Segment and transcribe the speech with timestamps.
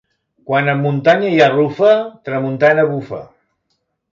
[0.45, 1.91] Quan a muntanya hi ha rufa,
[2.31, 3.21] tramuntana bufa.